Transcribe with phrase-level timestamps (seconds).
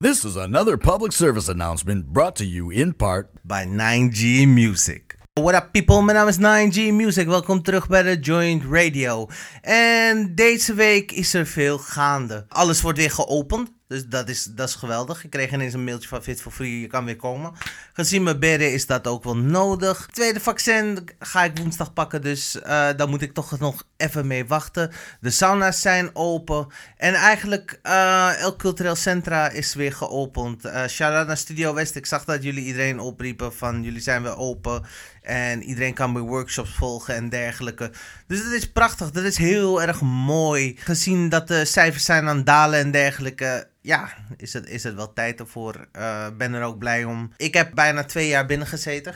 [0.00, 5.16] This is another public service announcement brought to you in part by 9G Music.
[5.34, 7.26] What up people, mijn naam is 9G Music.
[7.26, 9.28] Welkom terug bij de Joint Radio.
[9.62, 12.46] En deze week is er veel gaande.
[12.48, 13.70] Alles wordt weer geopend.
[13.88, 15.24] Dus dat is, dat is geweldig.
[15.24, 17.52] Ik kreeg ineens een mailtje van Fit for Free, je kan weer komen.
[17.92, 20.08] Gezien mijn bedden is dat ook wel nodig.
[20.12, 24.46] Tweede vaccin ga ik woensdag pakken, dus uh, daar moet ik toch nog even mee
[24.46, 24.90] wachten.
[25.20, 26.66] De sauna's zijn open.
[26.96, 30.66] En eigenlijk, uh, elk cultureel centra is weer geopend.
[30.66, 31.94] Uh, shout out naar Studio West.
[31.94, 34.84] Ik zag dat jullie iedereen opriepen van jullie zijn weer open.
[35.22, 37.90] En iedereen kan weer workshops volgen en dergelijke.
[38.26, 39.10] Dus dat is prachtig.
[39.10, 40.76] Dat is heel erg mooi.
[40.78, 44.94] Gezien dat de cijfers zijn aan het dalen en dergelijke ja, is het, is het
[44.94, 45.88] wel tijd ervoor.
[45.96, 47.32] Uh, ben er ook blij om.
[47.36, 49.14] Ik heb bijna twee jaar binnen gezeten.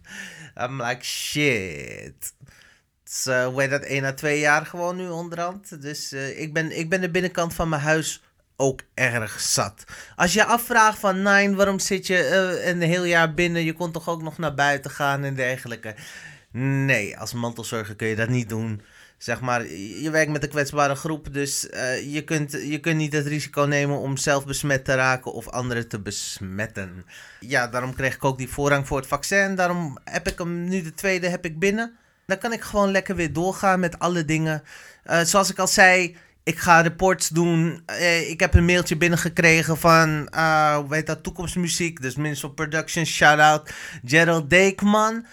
[0.62, 2.34] I'm like, shit.
[3.28, 3.82] Uh, hoe heet dat?
[3.82, 5.82] 1 à 2 jaar gewoon nu onderhand.
[5.82, 8.22] Dus uh, ik, ben, ik ben de binnenkant van mijn huis
[8.56, 9.84] ook erg zat.
[10.16, 13.64] Als je afvraagt van, Nine, waarom zit je een heel jaar binnen?
[13.64, 15.94] Je kon toch ook nog naar buiten gaan en dergelijke.
[16.52, 18.82] Nee, als mantelzorger kun je dat niet doen
[19.18, 23.12] zeg maar, je werkt met een kwetsbare groep, dus uh, je, kunt, je kunt niet
[23.12, 27.04] het risico nemen om zelf besmet te raken of anderen te besmetten.
[27.40, 29.54] Ja, daarom kreeg ik ook die voorrang voor het vaccin.
[29.54, 31.96] Daarom heb ik hem nu de tweede heb ik binnen.
[32.26, 34.62] Dan kan ik gewoon lekker weer doorgaan met alle dingen.
[35.10, 37.82] Uh, zoals ik al zei, ik ga reports doen.
[37.90, 40.28] Uh, ik heb een mailtje binnengekregen van,
[40.74, 42.02] hoe heet dat, toekomstmuziek.
[42.02, 43.70] Dus Minister Production, shout-out
[44.04, 45.26] Gerald Deekman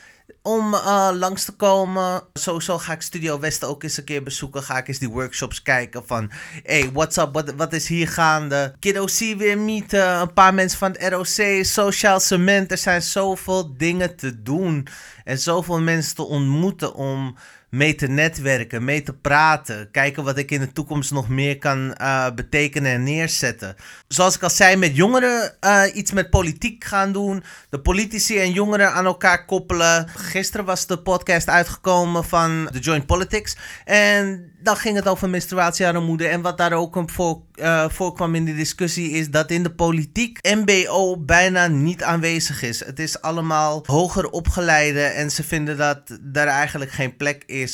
[0.46, 2.24] om uh, langs te komen.
[2.34, 4.64] Sowieso ga ik Studio Westen ook eens een keer bezoeken.
[4.64, 6.32] Ga ik eens die workshops kijken van...
[6.64, 7.34] Hey, what's up?
[7.34, 8.76] Wat, wat is hier gaande?
[8.80, 10.20] Kiddo C weer meeten.
[10.20, 11.66] Een paar mensen van het ROC.
[11.66, 12.72] Sociaal Cement.
[12.72, 14.88] Er zijn zoveel dingen te doen.
[15.24, 17.36] En zoveel mensen te ontmoeten om
[17.76, 19.92] mee te netwerken, mee te praten.
[19.92, 23.76] Kijken wat ik in de toekomst nog meer kan uh, betekenen en neerzetten.
[24.08, 27.44] Zoals ik al zei, met jongeren uh, iets met politiek gaan doen.
[27.70, 30.08] De politici en jongeren aan elkaar koppelen.
[30.16, 33.58] Gisteren was de podcast uitgekomen van The Joint Politics.
[33.86, 36.28] En dan ging het over menstruatiearmoede.
[36.28, 40.40] En wat daar ook voor, uh, voorkwam in de discussie is dat in de politiek
[40.42, 42.86] MBO bijna niet aanwezig is.
[42.86, 46.00] Het is allemaal hoger opgeleide en ze vinden dat
[46.34, 47.65] er eigenlijk geen plek is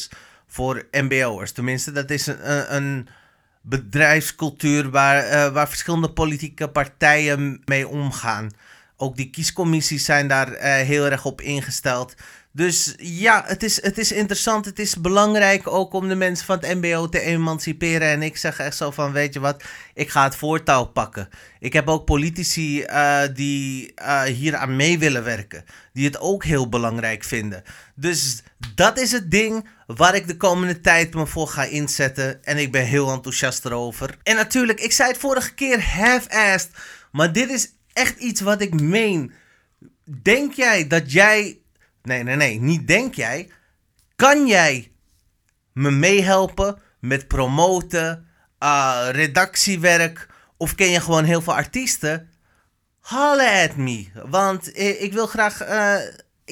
[0.48, 1.52] voor MBO'ers.
[1.52, 3.08] Tenminste, dat is een, een
[3.62, 8.52] bedrijfscultuur waar, uh, waar verschillende politieke partijen mee omgaan.
[8.98, 12.16] Ook die kiescommissies zijn daar uh, heel erg op ingesteld.
[12.54, 14.66] Dus ja, het is, het is interessant.
[14.66, 18.08] Het is belangrijk ook om de mensen van het MBO te emanciperen.
[18.08, 19.64] En ik zeg echt zo van: weet je wat,
[19.94, 21.30] ik ga het voortouw pakken.
[21.60, 25.66] Ik heb ook politici uh, die uh, hier aan mee willen werken.
[25.94, 27.64] Die het ook heel belangrijk vinden.
[27.96, 28.44] Dus
[28.76, 32.44] dat is het ding waar ik de komende tijd me voor ga inzetten.
[32.44, 34.18] En ik ben heel enthousiast erover.
[34.24, 36.70] En natuurlijk, ik zei het vorige keer half-assed.
[37.12, 39.34] Maar dit is echt iets wat ik meen.
[40.06, 41.62] Denk jij dat jij
[42.04, 42.60] Nee, nee, nee.
[42.60, 43.50] Niet denk jij.
[44.16, 44.92] Kan jij
[45.74, 48.28] me meehelpen met promoten,
[48.60, 50.28] uh, redactiewerk?
[50.58, 52.30] Of ken je gewoon heel veel artiesten?
[53.00, 54.08] Halle at me.
[54.26, 55.68] Want ik wil graag.
[55.70, 55.96] Uh,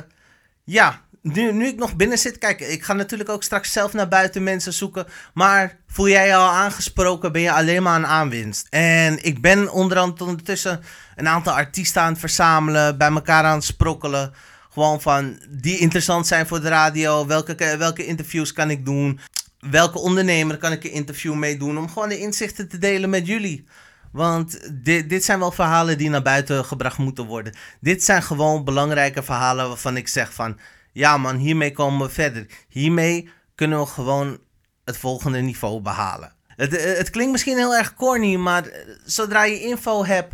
[0.63, 4.07] ja, nu, nu ik nog binnen zit, kijk, ik ga natuurlijk ook straks zelf naar
[4.07, 5.07] buiten mensen zoeken.
[5.33, 8.67] Maar voel jij je al aangesproken, ben je alleen maar een aanwinst.
[8.69, 10.81] En ik ben ondertussen
[11.15, 14.33] een aantal artiesten aan het verzamelen, bij elkaar aan het sprokkelen.
[14.77, 17.27] Gewoon van, die interessant zijn voor de radio.
[17.27, 19.19] Welke, welke interviews kan ik doen?
[19.59, 21.77] Welke ondernemer kan ik een interview mee doen?
[21.77, 23.67] Om gewoon de inzichten te delen met jullie.
[24.11, 27.55] Want dit, dit zijn wel verhalen die naar buiten gebracht moeten worden.
[27.81, 30.59] Dit zijn gewoon belangrijke verhalen waarvan ik zeg van
[30.91, 32.45] ja man, hiermee komen we verder.
[32.69, 34.39] Hiermee kunnen we gewoon
[34.85, 36.33] het volgende niveau behalen.
[36.47, 40.33] Het, eh, het klinkt misschien heel erg corny, maar eh, zodra je info hebt,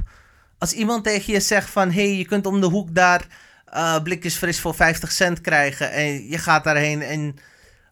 [0.57, 4.01] als iemand tegen je zegt van hé, hey, je kunt om de hoek daar uh,
[4.03, 7.35] blikjes fris voor 50 cent krijgen en je gaat daarheen en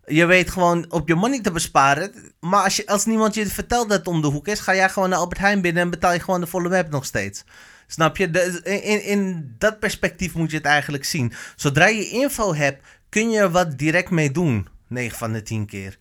[0.05, 2.33] je weet gewoon op je money te besparen.
[2.39, 4.89] Maar als, je, als niemand je vertelt dat het om de hoek is, ga jij
[4.89, 7.43] gewoon naar Albert Heijn binnen en betaal je gewoon de volle web nog steeds.
[7.87, 8.29] Snap je?
[8.63, 11.33] In, in dat perspectief moet je het eigenlijk zien.
[11.55, 14.67] Zodra je info hebt, kun je er wat direct mee doen.
[14.87, 15.97] 9 van de 10 keer.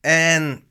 [0.00, 0.62] En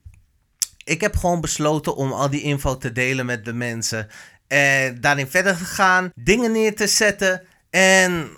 [0.84, 4.08] ik heb gewoon besloten om al die info te delen met de mensen.
[4.46, 8.28] En daarin verder te gaan, dingen neer te zetten en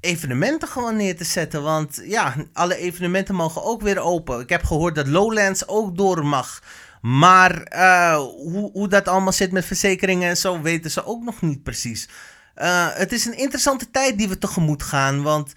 [0.00, 1.62] evenementen gewoon neer te zetten.
[1.62, 4.40] Want ja, alle evenementen mogen ook weer open.
[4.40, 6.62] Ik heb gehoord dat Lowlands ook door mag.
[7.00, 11.42] Maar uh, hoe, hoe dat allemaal zit met verzekeringen en zo, weten ze ook nog
[11.42, 12.08] niet precies.
[12.56, 15.22] Uh, het is een interessante tijd die we tegemoet gaan.
[15.22, 15.52] Want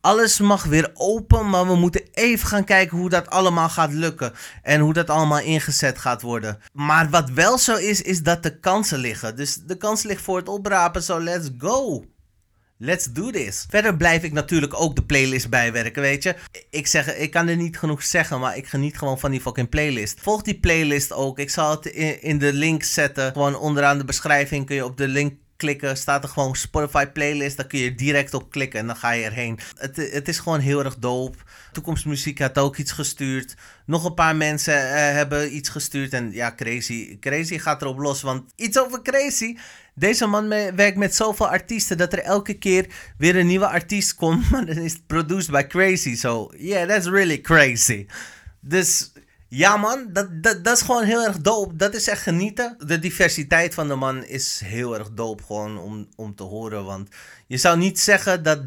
[0.00, 4.32] alles mag weer open, maar we moeten even gaan kijken hoe dat allemaal gaat lukken.
[4.62, 6.58] En hoe dat allemaal ingezet gaat worden.
[6.72, 9.36] Maar wat wel zo is, is dat de kansen liggen.
[9.36, 12.04] Dus de kans ligt voor het oprapen, zo let's go.
[12.80, 13.66] Let's do this.
[13.68, 16.34] Verder blijf ik natuurlijk ook de playlist bijwerken, weet je.
[16.70, 19.68] Ik zeg, ik kan er niet genoeg zeggen, maar ik geniet gewoon van die fucking
[19.68, 20.20] playlist.
[20.20, 21.38] Volg die playlist ook.
[21.38, 23.32] Ik zal het in, in de link zetten.
[23.32, 27.56] Gewoon onderaan de beschrijving kun je op de link klikken, staat er gewoon Spotify playlist.
[27.56, 29.58] Daar kun je direct op klikken en dan ga je erheen.
[29.76, 31.38] Het, het is gewoon heel erg dope.
[31.72, 33.54] Toekomstmuziek had ook iets gestuurd.
[33.86, 36.12] Nog een paar mensen uh, hebben iets gestuurd.
[36.12, 38.22] En ja, Crazy, Crazy gaat erop los.
[38.22, 39.56] Want iets over Crazy.
[39.94, 42.86] Deze man werkt met zoveel artiesten dat er elke keer
[43.18, 44.36] weer een nieuwe artiest komt.
[44.50, 46.16] Maar dan is het produced by Crazy.
[46.16, 48.06] So yeah, that's really crazy.
[48.60, 49.12] Dus
[49.48, 51.76] ja, man, dat, dat, dat is gewoon heel erg dope.
[51.76, 52.76] Dat is echt genieten.
[52.86, 56.84] De diversiteit van de man is heel erg dope gewoon om, om te horen.
[56.84, 57.08] Want
[57.46, 58.60] je zou niet zeggen dat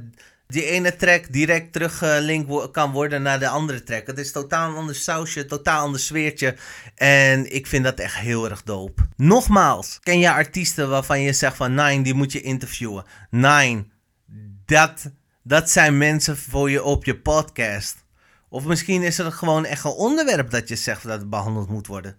[0.47, 4.07] die ene track direct teruggelinkt kan worden naar de andere track.
[4.07, 6.55] Het is totaal een ander sausje, totaal ander sfeertje.
[6.95, 9.07] En ik vind dat echt heel erg dope.
[9.15, 13.05] Nogmaals, ken je artiesten waarvan je zegt van Nine, die moet je interviewen.
[13.29, 13.85] Nine,
[14.65, 15.11] dat,
[15.43, 17.95] dat zijn mensen voor je op je podcast.
[18.51, 21.88] Of misschien is er gewoon echt een onderwerp dat je zegt dat het behandeld moet
[21.88, 22.18] worden.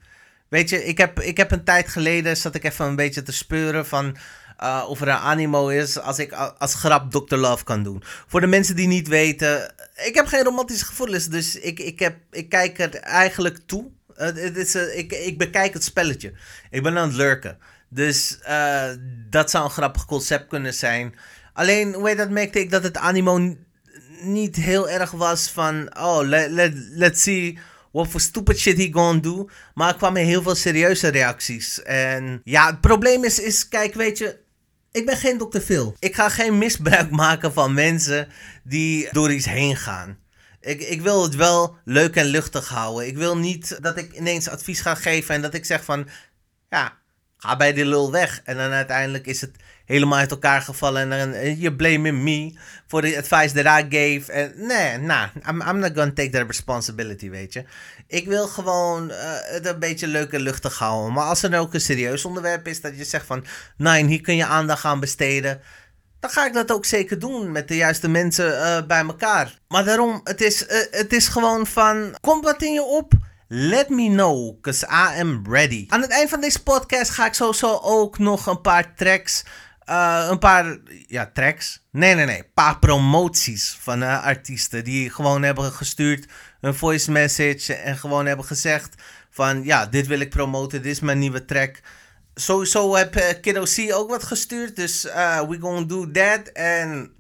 [0.49, 3.32] Weet je, ik heb, ik heb een tijd geleden zat ik even een beetje te
[3.32, 4.17] speuren van
[4.61, 7.37] uh, of er een animo is als ik als grap Dr.
[7.37, 8.02] Love kan doen.
[8.26, 9.75] Voor de mensen die niet weten,
[10.05, 13.90] ik heb geen romantische gevoelens, dus ik, ik, heb, ik kijk er eigenlijk toe.
[14.14, 16.32] Het is, uh, ik, ik bekijk het spelletje.
[16.70, 17.58] Ik ben aan het lurken.
[17.88, 18.84] Dus uh,
[19.31, 21.14] dat zou een grappig concept kunnen zijn.
[21.52, 23.56] Alleen, hoe heet dat, merkte ik dat het animo
[24.24, 27.58] niet heel erg was van, oh, let, let, let's see
[27.92, 29.48] what for stupid shit he gonna do.
[29.74, 31.82] Maar er kwamen heel veel serieuze reacties.
[31.82, 34.38] En ja, het probleem is, is kijk, weet je,
[34.92, 35.58] ik ben geen Dr.
[35.58, 35.96] Phil.
[35.98, 38.28] Ik ga geen misbruik maken van mensen
[38.64, 40.19] die door iets heen gaan.
[40.60, 43.06] Ik, ik wil het wel leuk en luchtig houden.
[43.06, 46.08] Ik wil niet dat ik ineens advies ga geven en dat ik zeg van,
[46.69, 47.00] ja,
[47.42, 48.40] ga bij die lul weg.
[48.44, 49.50] En dan uiteindelijk is het
[49.84, 51.12] helemaal uit elkaar gevallen.
[51.12, 52.54] En dan je blame me
[52.86, 54.32] voor de advice that I gave.
[54.32, 57.64] En nee, nah, I'm, I'm not gonna take that responsibility, weet je.
[58.06, 61.12] Ik wil gewoon uh, het een beetje leuk en luchtig houden.
[61.12, 63.44] Maar als er ook een serieus onderwerp is dat je zegt van...
[63.76, 65.60] Nee, hier kun je aandacht aan besteden.
[66.20, 69.58] Dan ga ik dat ook zeker doen met de juiste mensen uh, bij elkaar.
[69.68, 72.16] Maar daarom, het is, uh, het is gewoon van...
[72.20, 73.12] Kom wat in je op.
[73.54, 75.84] Let me know, cause I am ready.
[75.88, 79.44] Aan het eind van deze podcast ga ik sowieso ook nog een paar tracks
[79.87, 81.87] uh, een paar ja, tracks.
[81.90, 82.38] Nee, nee, nee.
[82.38, 86.26] Een paar promoties van uh, artiesten die gewoon hebben gestuurd
[86.60, 88.94] een voice message en gewoon hebben gezegd
[89.31, 91.81] van ja, dit wil ik promoten, dit is mijn nieuwe track.
[92.34, 95.02] Sowieso heb uh, Kiddo C ook wat gestuurd, dus
[95.48, 96.52] we gonna do that.
[96.52, 97.12] En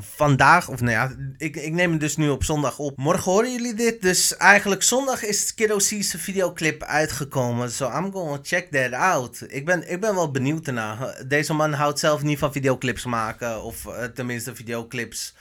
[0.00, 2.96] vandaag, of nou ja, ik, ik neem het dus nu op zondag op.
[2.96, 4.02] Morgen horen jullie dit.
[4.02, 7.70] Dus eigenlijk zondag is Kiddo C's videoclip uitgekomen.
[7.70, 9.44] So I'm gonna check that out.
[9.48, 11.22] Ik ben, ik ben wel benieuwd ernaar.
[11.28, 13.62] Deze man houdt zelf niet van videoclips maken.
[13.62, 15.34] Of uh, tenminste videoclips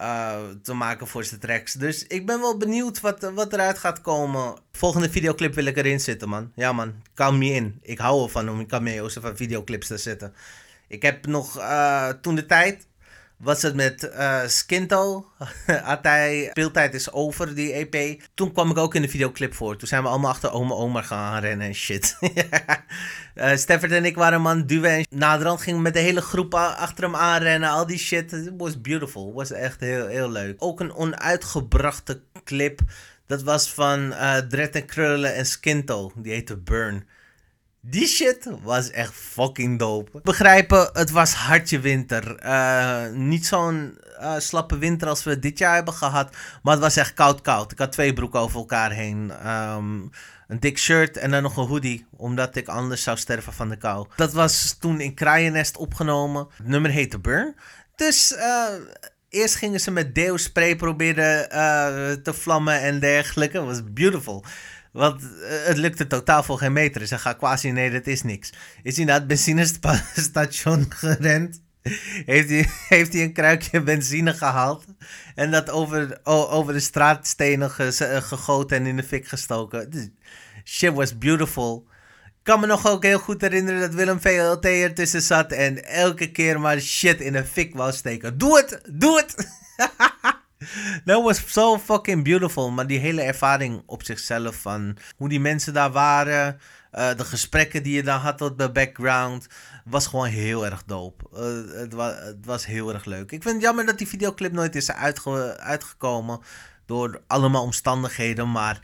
[0.00, 1.72] uh, te maken voor zijn tracks.
[1.72, 4.54] Dus ik ben wel benieuwd wat, wat eruit gaat komen.
[4.72, 6.52] Volgende videoclip wil ik erin zitten, man.
[6.54, 6.94] Ja, man.
[7.14, 7.78] Kan me in.
[7.82, 10.34] Ik hou ervan om in cameo's van videoclips te zetten.
[10.88, 12.86] Ik heb nog uh, toen de tijd
[13.38, 14.10] was het met
[14.46, 15.26] Skinto.
[15.82, 18.22] Had hij speeltijd is over, die EP.
[18.34, 19.76] Toen kwam ik ook in de videoclip voor.
[19.76, 22.16] Toen zijn we allemaal achter oma oma gaan rennen en shit.
[23.34, 26.54] uh, Steffert en ik waren man duwen en naderhand gingen we met de hele groep
[26.54, 27.70] achter hem aanrennen.
[27.70, 28.30] Al die shit.
[28.30, 29.26] Het was beautiful.
[29.26, 30.54] Het was echt heel, heel leuk.
[30.58, 32.80] Ook een onuitgebrachte clip.
[33.26, 36.12] Dat was van uh, en Krullen en Skinto.
[36.14, 37.06] Die heette Burn.
[37.80, 40.20] Die shit was echt fucking dope.
[40.22, 42.44] Begrijpen, het was hartje winter.
[42.44, 46.36] Uh, niet zo'n uh, slappe winter als we dit jaar hebben gehad.
[46.62, 47.72] Maar het was echt koud koud.
[47.72, 49.48] Ik had twee broeken over elkaar heen.
[49.48, 50.10] Um,
[50.48, 52.06] een dik shirt en dan nog een hoodie.
[52.16, 54.06] Omdat ik anders zou sterven van de kou.
[54.16, 56.48] Dat was toen in Kraaiennest opgenomen.
[56.56, 57.54] Het nummer heette Burn.
[57.96, 58.66] Dus uh,
[59.28, 61.48] eerst gingen ze met deo spray proberen
[62.22, 63.56] te vlammen en dergelijke.
[63.58, 64.44] Het was beautiful.
[64.92, 65.28] Want eh,
[65.64, 67.08] het lukte totaal voor geen meter.
[67.08, 68.52] Hij gaat quasi, nee, dat is niks.
[68.82, 71.60] Is hij naar het benzinestation gerend?
[72.26, 74.84] Heeft hij, heeft hij een kruikje benzine gehaald?
[75.34, 80.14] En dat over, over de straatstenen ge- gegoten en in de fik gestoken.
[80.64, 81.86] Shit was beautiful.
[82.26, 86.30] Ik kan me nog ook heel goed herinneren dat Willem VLT ertussen zat en elke
[86.30, 88.38] keer maar shit in de fik wou steken.
[88.38, 88.80] Doe het!
[88.90, 89.34] Doe het!
[91.04, 92.70] That was so fucking beautiful.
[92.70, 96.60] Maar die hele ervaring op zichzelf van hoe die mensen daar waren,
[96.90, 99.46] eh, de gesprekken die je dan had op de background,
[99.84, 101.24] was gewoon heel erg dope.
[101.32, 101.92] Eh, het,
[102.24, 103.32] het was heel erg leuk.
[103.32, 106.40] Ik vind het jammer dat die videoclip nooit is uitge uitgekomen
[106.86, 108.80] door allemaal omstandigheden, maar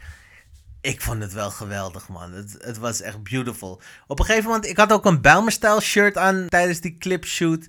[0.81, 2.33] ik vond het wel geweldig, man.
[2.33, 3.81] Het, het was echt beautiful.
[4.07, 7.67] Op een gegeven moment, ik had ook een Bijlmer-style shirt aan tijdens die clipshoot.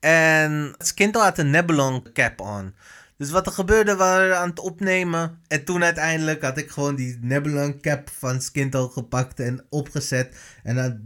[0.00, 2.74] En Skinto had een Nebulon cap on.
[3.18, 5.40] Dus wat er gebeurde, waren aan het opnemen.
[5.48, 10.36] En toen uiteindelijk had ik gewoon die Nebulon cap van Skinto gepakt en opgezet.
[10.62, 11.00] En dan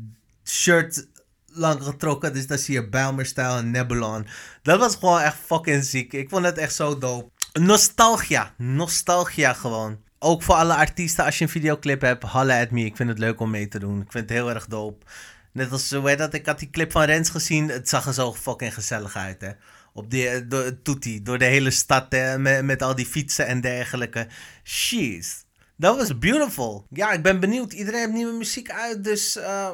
[0.44, 1.06] shirt
[1.46, 2.32] lang getrokken.
[2.32, 4.26] Dus dan zie je Bijlmer-style en Nebulon.
[4.62, 6.12] Dat was gewoon echt fucking ziek.
[6.12, 7.30] Ik vond het echt zo dope.
[7.52, 8.54] Nostalgia.
[8.56, 9.98] Nostalgia gewoon.
[10.18, 12.84] Ook voor alle artiesten, als je een videoclip hebt, halle at me.
[12.84, 14.00] Ik vind het leuk om mee te doen.
[14.00, 15.06] Ik vind het heel erg dope.
[15.52, 17.68] Net als, hoe dat, ik had die clip van Rens gezien.
[17.68, 19.50] Het zag er zo fucking gezellig uit, hè.
[19.92, 20.10] Op
[20.48, 24.26] door, Toetie, door de hele stad, met, met al die fietsen en dergelijke.
[24.62, 25.42] Jeez.
[25.76, 26.86] Dat was beautiful.
[26.90, 27.72] Ja, ik ben benieuwd.
[27.72, 29.36] Iedereen heeft nieuwe muziek uit, dus...
[29.36, 29.70] eh,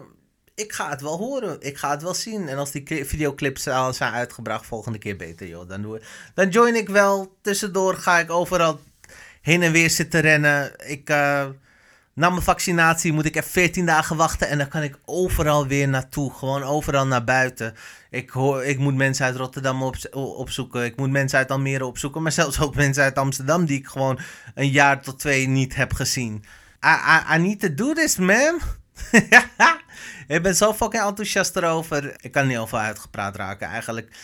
[0.54, 1.60] ik ga het wel horen.
[1.60, 2.48] Ik ga het wel zien.
[2.48, 5.68] En als die cli- videoclips al zijn uitgebracht, volgende keer beter, joh.
[5.68, 6.00] Dan, doe,
[6.34, 7.36] dan join ik wel.
[7.42, 8.80] Tussendoor ga ik overal
[9.42, 10.72] heen en weer zitten rennen.
[10.86, 11.46] Ik, eh,
[12.18, 14.48] na mijn vaccinatie moet ik even 14 dagen wachten.
[14.48, 16.32] En dan kan ik overal weer naartoe.
[16.32, 17.74] Gewoon overal naar buiten.
[18.10, 20.84] Ik, hoor, ik moet mensen uit Rotterdam op, opzoeken.
[20.84, 22.22] Ik moet mensen uit Almere opzoeken.
[22.22, 24.18] Maar zelfs ook mensen uit Amsterdam die ik gewoon
[24.54, 26.44] een jaar tot twee niet heb gezien.
[26.84, 28.60] I, I, need to do this, man.
[30.28, 32.16] ik ben zo fucking enthousiast erover.
[32.20, 34.16] Ik kan niet over uitgepraat raken eigenlijk.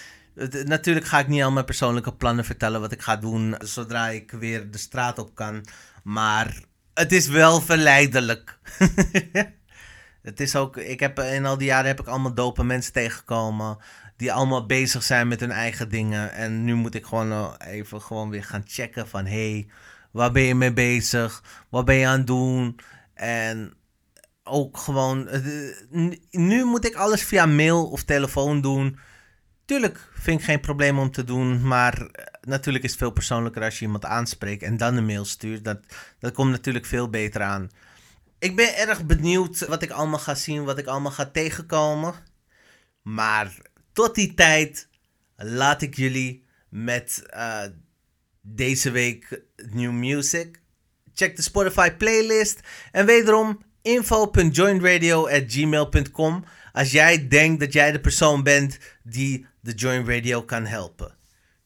[0.64, 4.30] Natuurlijk ga ik niet al mijn persoonlijke plannen vertellen wat ik ga doen zodra ik
[4.30, 5.66] weer de straat op kan.
[6.02, 6.62] Maar
[6.94, 8.58] het is wel verleidelijk.
[10.22, 13.78] het is ook, ik heb in al die jaren heb ik allemaal dope mensen tegengekomen.
[14.16, 16.32] Die allemaal bezig zijn met hun eigen dingen.
[16.32, 19.66] En nu moet ik gewoon even gewoon weer gaan checken van hey,
[20.10, 21.42] waar ben je mee bezig?
[21.68, 22.80] Wat ben je aan het doen?
[23.14, 23.74] En
[24.44, 25.40] ook gewoon, eh,
[26.30, 28.98] nu moet ik alles via mail of telefoon doen.
[29.64, 33.62] Tuurlijk vind ik geen probleem om te doen, maar eh, natuurlijk is het veel persoonlijker
[33.62, 35.64] als je iemand aanspreekt en dan een mail stuurt.
[35.64, 35.80] Dat,
[36.18, 37.70] dat komt natuurlijk veel beter aan.
[38.38, 42.14] Ik ben erg benieuwd wat ik allemaal ga zien, wat ik allemaal ga tegenkomen.
[43.02, 43.56] Maar
[43.92, 44.88] tot die tijd
[45.36, 47.62] laat ik jullie met eh,
[48.40, 50.62] deze week new music.
[51.14, 52.60] Check de Spotify playlist.
[52.92, 60.42] En wederom info.joinradio.gmail.com als jij denkt dat jij de persoon bent die de Join Radio
[60.42, 61.16] kan helpen.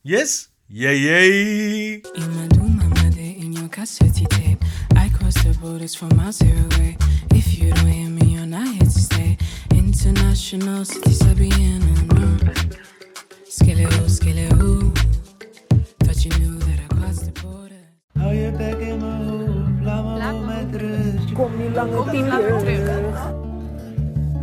[0.00, 0.50] Yes?
[0.67, 2.00] Yeah, yeah.
[2.14, 4.64] In my doom, my mother in your cassette tape.
[4.95, 6.97] I cross the borders from miles away.
[7.35, 9.37] If you don't hear me, you're not here to stay.
[9.71, 11.83] International city, Sabian,
[12.14, 12.52] no.
[13.49, 14.93] Skelew, skelew.
[15.99, 17.83] Thought you knew that I crossed the border.
[18.14, 21.33] Hou je bek in mijn hoofd, laat me wel met rust.
[21.33, 23.19] Kom niet langer terug.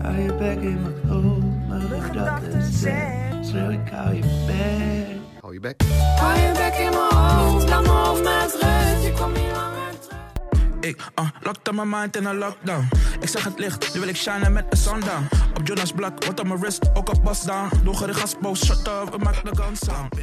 [0.01, 3.24] Hou je bek in mijn hoofd, mijn gedachten zijn.
[3.45, 5.41] Ik hou je bek.
[5.41, 5.83] Hou je bek.
[6.15, 9.03] Hou je bek in mijn hoofd, laat me hoofd met rust.
[9.03, 10.79] Je niet langer terug.
[10.79, 12.87] Ik uh, locked up my mind in a lockdown.
[13.19, 15.23] Ik zag het licht, nu wil ik shinen met de sundown.
[15.57, 17.69] Op Jonas Black, wat op mijn wrist, ook op bust down.
[17.83, 20.15] Doe gericht gasboos, shut up, we maken de gun sound.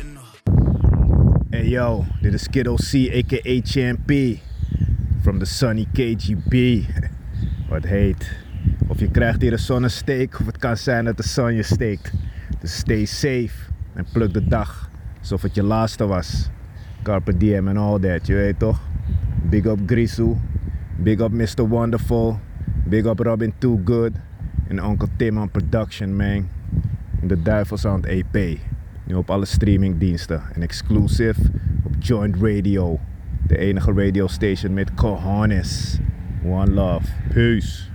[1.51, 4.11] Hey yo, dit is Kid OC aka Champ
[5.23, 6.83] from the sunny KGB.
[7.69, 8.31] Wat heet.
[8.89, 12.13] Of je krijgt hier een zonnesteek of het kan zijn dat de zon je steekt.
[12.63, 16.51] Dus stay safe en pluk de dag alsof het je laatste was.
[17.03, 18.81] Carpe diem en all that, je weet toch?
[19.51, 20.37] Big up Grisu,
[20.97, 21.69] big up Mr.
[21.69, 22.39] Wonderful,
[22.85, 24.13] big up Robin Too Good
[24.69, 26.49] en Uncle Tim on production man.
[27.21, 28.59] In de Duivelsound EP.
[29.05, 31.41] Nu op alle streamingdiensten en exclusive
[31.83, 33.01] op Joint Radio.
[33.47, 35.99] De enige radio station met cojones.
[36.45, 37.07] One love.
[37.35, 37.92] Peace.